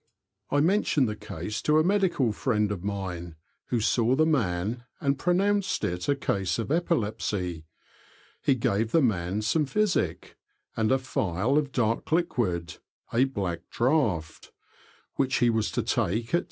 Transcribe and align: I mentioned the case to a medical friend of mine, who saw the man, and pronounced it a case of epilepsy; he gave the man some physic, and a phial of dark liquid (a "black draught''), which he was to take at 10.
I 0.49 0.61
mentioned 0.61 1.07
the 1.07 1.15
case 1.15 1.61
to 1.61 1.77
a 1.77 1.83
medical 1.83 2.31
friend 2.31 2.71
of 2.71 2.83
mine, 2.83 3.35
who 3.67 3.79
saw 3.79 4.15
the 4.15 4.25
man, 4.25 4.83
and 4.99 5.19
pronounced 5.19 5.83
it 5.83 6.09
a 6.09 6.15
case 6.15 6.57
of 6.57 6.71
epilepsy; 6.71 7.67
he 8.41 8.55
gave 8.55 8.93
the 8.93 9.01
man 9.03 9.43
some 9.43 9.67
physic, 9.67 10.37
and 10.75 10.91
a 10.91 10.97
phial 10.97 11.55
of 11.55 11.71
dark 11.71 12.11
liquid 12.11 12.77
(a 13.13 13.25
"black 13.25 13.69
draught''), 13.69 14.49
which 15.17 15.35
he 15.35 15.51
was 15.51 15.69
to 15.69 15.83
take 15.83 16.29
at 16.29 16.39
10. 16.39 16.39